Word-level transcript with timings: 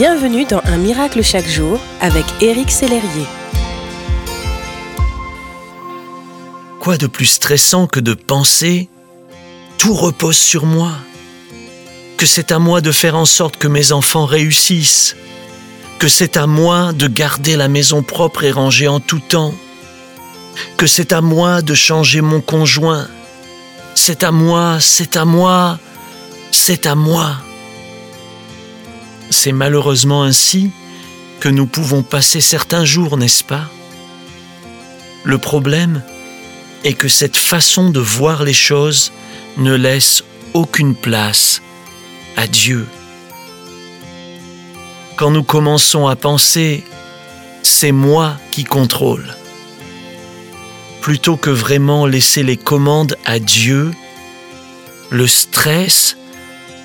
Bienvenue 0.00 0.46
dans 0.46 0.62
Un 0.64 0.78
miracle 0.78 1.22
chaque 1.22 1.46
jour 1.46 1.78
avec 2.00 2.24
Éric 2.40 2.70
Sellerier. 2.70 3.26
Quoi 6.80 6.96
de 6.96 7.06
plus 7.06 7.26
stressant 7.26 7.86
que 7.86 8.00
de 8.00 8.14
penser 8.14 8.88
tout 9.76 9.92
repose 9.92 10.38
sur 10.38 10.64
moi, 10.64 10.92
que 12.16 12.24
c'est 12.24 12.50
à 12.50 12.58
moi 12.58 12.80
de 12.80 12.92
faire 12.92 13.14
en 13.14 13.26
sorte 13.26 13.58
que 13.58 13.68
mes 13.68 13.92
enfants 13.92 14.24
réussissent, 14.24 15.16
que 15.98 16.08
c'est 16.08 16.38
à 16.38 16.46
moi 16.46 16.94
de 16.94 17.06
garder 17.06 17.56
la 17.56 17.68
maison 17.68 18.02
propre 18.02 18.44
et 18.44 18.52
rangée 18.52 18.88
en 18.88 19.00
tout 19.00 19.20
temps, 19.20 19.52
que 20.78 20.86
c'est 20.86 21.12
à 21.12 21.20
moi 21.20 21.60
de 21.60 21.74
changer 21.74 22.22
mon 22.22 22.40
conjoint, 22.40 23.06
c'est 23.94 24.24
à 24.24 24.30
moi, 24.30 24.78
c'est 24.80 25.18
à 25.18 25.26
moi, 25.26 25.78
c'est 26.52 26.86
à 26.86 26.94
moi. 26.94 27.36
C'est 29.30 29.52
malheureusement 29.52 30.24
ainsi 30.24 30.70
que 31.38 31.48
nous 31.48 31.66
pouvons 31.66 32.02
passer 32.02 32.40
certains 32.40 32.84
jours, 32.84 33.16
n'est-ce 33.16 33.44
pas? 33.44 33.70
Le 35.24 35.38
problème 35.38 36.02
est 36.84 36.94
que 36.94 37.08
cette 37.08 37.36
façon 37.36 37.90
de 37.90 38.00
voir 38.00 38.42
les 38.42 38.52
choses 38.52 39.12
ne 39.56 39.74
laisse 39.74 40.24
aucune 40.54 40.94
place 40.94 41.62
à 42.36 42.46
Dieu. 42.46 42.86
Quand 45.16 45.30
nous 45.30 45.44
commençons 45.44 46.06
à 46.06 46.16
penser⁇ 46.16 46.84
c'est 47.62 47.92
moi 47.92 48.36
qui 48.50 48.64
contrôle⁇ 48.64 49.24
plutôt 51.00 51.36
que 51.36 51.50
vraiment 51.50 52.06
laisser 52.06 52.42
les 52.42 52.56
commandes 52.56 53.16
à 53.24 53.38
Dieu, 53.38 53.90
le 55.10 55.26
stress 55.26 56.16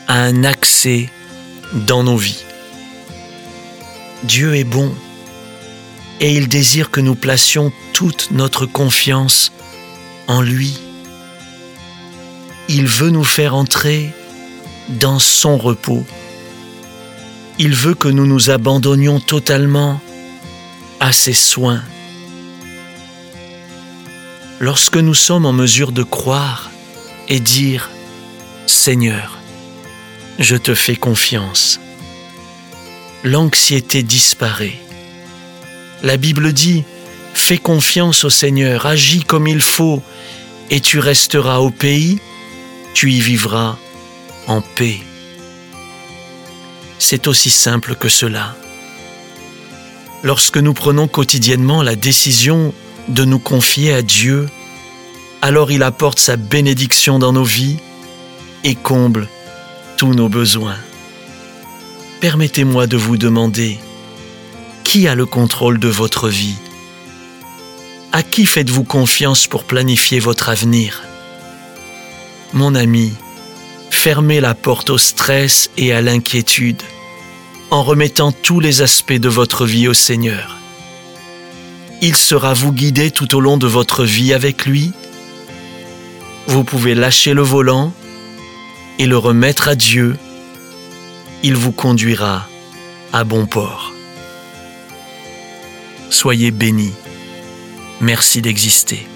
a 0.07 0.15
un 0.15 0.43
accès 0.43 1.09
dans 1.73 2.03
nos 2.03 2.17
vies. 2.17 2.43
Dieu 4.23 4.55
est 4.55 4.63
bon 4.63 4.93
et 6.19 6.35
il 6.35 6.47
désire 6.47 6.91
que 6.91 7.01
nous 7.01 7.15
placions 7.15 7.71
toute 7.93 8.29
notre 8.31 8.65
confiance 8.65 9.51
en 10.27 10.41
lui. 10.41 10.77
Il 12.67 12.87
veut 12.87 13.09
nous 13.09 13.23
faire 13.23 13.55
entrer 13.55 14.13
dans 14.89 15.19
son 15.19 15.57
repos. 15.57 16.05
Il 17.59 17.73
veut 17.73 17.93
que 17.93 18.07
nous 18.07 18.25
nous 18.25 18.49
abandonnions 18.49 19.19
totalement 19.19 20.01
à 20.99 21.11
ses 21.11 21.33
soins. 21.33 21.83
Lorsque 24.59 24.97
nous 24.97 25.13
sommes 25.13 25.45
en 25.45 25.53
mesure 25.53 25.91
de 25.91 26.03
croire 26.03 26.71
et 27.27 27.39
dire 27.39 27.89
Seigneur, 28.67 29.37
je 30.39 30.55
te 30.55 30.75
fais 30.75 30.95
confiance. 30.95 31.79
L'anxiété 33.23 34.03
disparaît. 34.03 34.79
La 36.03 36.17
Bible 36.17 36.53
dit, 36.53 36.83
fais 37.33 37.57
confiance 37.57 38.23
au 38.23 38.29
Seigneur, 38.29 38.85
agis 38.85 39.23
comme 39.23 39.47
il 39.47 39.61
faut, 39.61 40.01
et 40.69 40.79
tu 40.79 40.99
resteras 40.99 41.59
au 41.59 41.69
pays, 41.69 42.19
tu 42.93 43.11
y 43.11 43.19
vivras 43.19 43.77
en 44.47 44.61
paix. 44.61 44.99
C'est 46.99 47.27
aussi 47.27 47.49
simple 47.49 47.95
que 47.95 48.09
cela. 48.09 48.55
Lorsque 50.23 50.57
nous 50.57 50.73
prenons 50.73 51.07
quotidiennement 51.07 51.83
la 51.83 51.95
décision 51.95 52.73
de 53.07 53.25
nous 53.25 53.39
confier 53.39 53.93
à 53.93 54.01
Dieu, 54.01 54.49
alors 55.41 55.71
il 55.71 55.83
apporte 55.83 56.19
sa 56.19 56.35
bénédiction 56.35 57.19
dans 57.19 57.33
nos 57.33 57.43
vies 57.43 57.77
et 58.63 58.75
comble 58.75 59.27
tous 59.97 60.13
nos 60.13 60.29
besoins. 60.29 60.77
Permettez-moi 62.21 62.87
de 62.87 62.97
vous 62.97 63.17
demander, 63.17 63.79
qui 64.83 65.07
a 65.07 65.15
le 65.15 65.25
contrôle 65.25 65.79
de 65.79 65.87
votre 65.87 66.29
vie? 66.29 66.55
À 68.11 68.23
qui 68.23 68.45
faites-vous 68.45 68.83
confiance 68.83 69.47
pour 69.47 69.63
planifier 69.63 70.19
votre 70.19 70.49
avenir? 70.49 71.03
Mon 72.53 72.75
ami, 72.75 73.13
fermez 73.89 74.39
la 74.39 74.53
porte 74.53 74.89
au 74.89 74.97
stress 74.97 75.69
et 75.77 75.93
à 75.93 76.01
l'inquiétude 76.01 76.81
en 77.71 77.83
remettant 77.83 78.31
tous 78.31 78.59
les 78.59 78.81
aspects 78.81 79.13
de 79.13 79.29
votre 79.29 79.65
vie 79.65 79.87
au 79.87 79.93
Seigneur. 79.93 80.57
Il 82.01 82.15
sera 82.15 82.53
vous 82.53 82.71
guider 82.71 83.11
tout 83.11 83.35
au 83.35 83.39
long 83.39 83.57
de 83.57 83.67
votre 83.67 84.03
vie 84.03 84.33
avec 84.33 84.65
lui. 84.65 84.91
Vous 86.47 86.63
pouvez 86.63 86.95
lâcher 86.95 87.33
le 87.33 87.41
volant 87.41 87.93
et 88.99 89.05
le 89.05 89.17
remettre 89.17 89.67
à 89.67 89.75
Dieu, 89.75 90.15
il 91.43 91.55
vous 91.55 91.71
conduira 91.71 92.47
à 93.13 93.23
bon 93.23 93.45
port. 93.45 93.93
Soyez 96.09 96.49
bénis. 96.51 96.93
Merci 98.01 98.41
d'exister. 98.41 99.07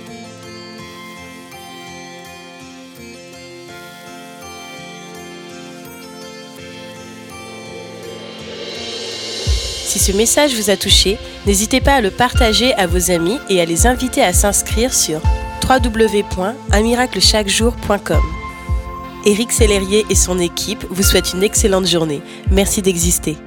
Si 9.86 9.98
ce 9.98 10.12
message 10.12 10.54
vous 10.54 10.70
a 10.70 10.78
touché, 10.78 11.18
n'hésitez 11.48 11.82
pas 11.82 11.96
à 11.96 12.02
le 12.02 12.12
partager 12.12 12.76
à 12.76 12.86
vos 12.86 13.10
amis 13.10 13.40
et 13.50 13.60
à 13.60 13.66
les 13.66 13.88
inviter 13.88 14.22
à 14.22 14.34
s'inscrire 14.34 14.94
sur 14.94 15.20
www.unmiraclechaquejour.com. 15.68 18.39
Éric 19.30 19.52
Sellerier 19.52 20.08
et 20.10 20.16
son 20.16 20.40
équipe 20.40 20.84
vous 20.90 21.04
souhaitent 21.04 21.34
une 21.34 21.44
excellente 21.44 21.86
journée. 21.86 22.24
Merci 22.50 22.82
d'exister. 22.82 23.38